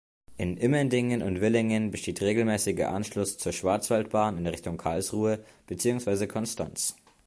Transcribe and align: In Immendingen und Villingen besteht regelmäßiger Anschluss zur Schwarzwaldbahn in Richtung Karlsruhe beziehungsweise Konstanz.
In 0.35 0.57
Immendingen 0.57 1.21
und 1.21 1.37
Villingen 1.37 1.91
besteht 1.91 2.21
regelmäßiger 2.23 2.89
Anschluss 2.89 3.37
zur 3.37 3.51
Schwarzwaldbahn 3.51 4.39
in 4.39 4.47
Richtung 4.47 4.75
Karlsruhe 4.77 5.43
beziehungsweise 5.67 6.27
Konstanz. 6.27 6.95